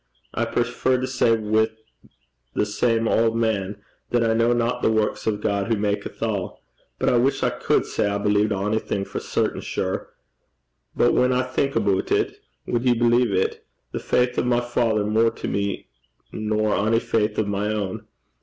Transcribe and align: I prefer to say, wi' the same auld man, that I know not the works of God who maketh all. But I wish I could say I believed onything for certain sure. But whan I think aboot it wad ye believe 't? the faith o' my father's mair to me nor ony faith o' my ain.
I 0.33 0.45
prefer 0.45 0.97
to 0.99 1.05
say, 1.05 1.37
wi' 1.37 1.67
the 2.55 2.65
same 2.65 3.07
auld 3.07 3.37
man, 3.37 3.83
that 4.09 4.23
I 4.23 4.33
know 4.33 4.51
not 4.51 4.81
the 4.81 4.89
works 4.89 5.27
of 5.27 5.41
God 5.41 5.67
who 5.67 5.75
maketh 5.77 6.23
all. 6.23 6.59
But 6.97 7.09
I 7.09 7.17
wish 7.17 7.43
I 7.43 7.51
could 7.51 7.85
say 7.85 8.07
I 8.07 8.17
believed 8.17 8.51
onything 8.51 9.05
for 9.05 9.19
certain 9.19 9.61
sure. 9.61 10.09
But 10.95 11.13
whan 11.13 11.31
I 11.31 11.43
think 11.43 11.75
aboot 11.75 12.11
it 12.11 12.39
wad 12.65 12.81
ye 12.83 12.95
believe 12.95 13.27
't? 13.47 13.59
the 13.91 13.99
faith 13.99 14.39
o' 14.39 14.43
my 14.43 14.61
father's 14.61 15.05
mair 15.05 15.29
to 15.29 15.47
me 15.47 15.85
nor 16.31 16.73
ony 16.73 16.99
faith 16.99 17.37
o' 17.37 17.43
my 17.45 17.69
ain. 17.71 18.07